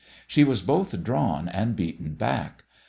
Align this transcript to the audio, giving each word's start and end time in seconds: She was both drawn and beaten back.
She 0.25 0.43
was 0.43 0.63
both 0.63 1.03
drawn 1.03 1.47
and 1.47 1.75
beaten 1.75 2.15
back. 2.15 2.63